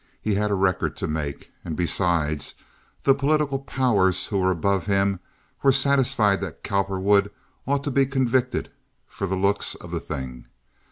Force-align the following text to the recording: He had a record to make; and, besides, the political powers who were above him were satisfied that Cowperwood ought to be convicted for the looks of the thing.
He 0.19 0.33
had 0.33 0.49
a 0.49 0.55
record 0.55 0.97
to 0.97 1.07
make; 1.07 1.51
and, 1.63 1.77
besides, 1.77 2.55
the 3.03 3.13
political 3.13 3.59
powers 3.59 4.25
who 4.25 4.39
were 4.39 4.49
above 4.49 4.87
him 4.87 5.19
were 5.61 5.71
satisfied 5.71 6.41
that 6.41 6.63
Cowperwood 6.63 7.29
ought 7.67 7.83
to 7.83 7.91
be 7.91 8.07
convicted 8.07 8.71
for 9.05 9.27
the 9.27 9.37
looks 9.37 9.75
of 9.75 9.91
the 9.91 9.99
thing. 9.99 10.47